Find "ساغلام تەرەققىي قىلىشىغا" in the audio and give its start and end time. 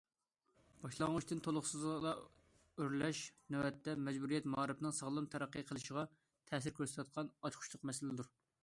5.03-6.09